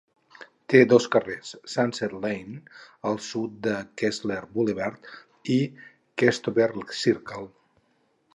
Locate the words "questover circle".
6.23-7.47